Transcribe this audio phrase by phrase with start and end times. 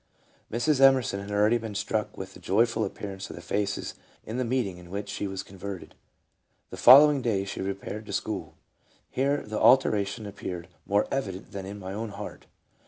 [0.51, 0.79] Mrs.
[0.81, 3.93] Emerson had already been struck with the joyful appearance of the faces
[4.25, 5.93] in the meeting in which she was converted.
[6.71, 8.55] The following day she repaired to school:"
[9.11, 12.47] Here the alteration appeared more evident than in my own heart.